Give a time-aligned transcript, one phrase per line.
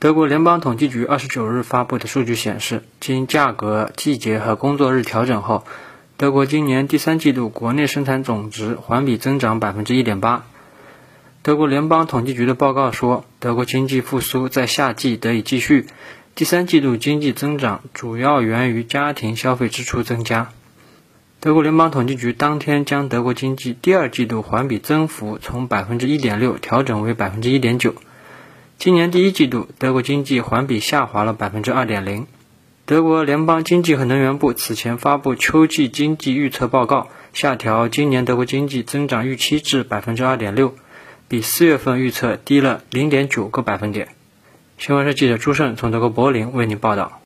[0.00, 5.66] 德国联邦统计局二十九日发布的数据显示，经价格、季节和工作日调整后，
[6.16, 10.46] 德国今年第三季度国内生产总值环比增长百分之一点八。
[11.42, 15.84] 德国联邦统计局的报告说，德国经济复苏在夏季得以继续，
[16.34, 20.48] 第三季度经济增长主要源于家庭消费支出增加。
[21.40, 27.94] 德国联邦统计局当天将德国经济第二季度环比增幅从百分之一点六调整为百分之一点九。
[28.80, 32.26] 今年第一季度，德国经济环比下滑了百分之二点零。
[32.86, 40.74] 德国联邦经济和能源部此前发布秋季经济预测报告，下调今年德国经济增长预期至百分之二点六，
[41.28, 44.08] 比四月份预测低了零点九个百分点。
[44.78, 47.19] 新华社记者朱胜从德国柏林为您报道。